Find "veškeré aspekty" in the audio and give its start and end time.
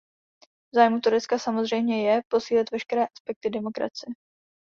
2.71-3.49